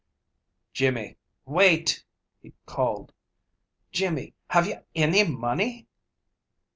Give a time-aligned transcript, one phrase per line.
[0.73, 2.05] "Jimmy, wait!"
[2.41, 3.13] he called.
[3.91, 5.85] "Jimmy, have ye any money?"